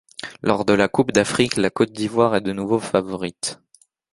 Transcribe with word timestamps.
Lors 0.41 0.65
de 0.65 0.73
la 0.73 0.87
Coupe 0.87 1.11
d'Afrique, 1.11 1.57
la 1.57 1.69
Côte 1.69 1.91
d'Ivoire 1.91 2.35
est 2.35 2.41
de 2.41 2.53
nouveau 2.53 2.79
favorite. 2.79 3.61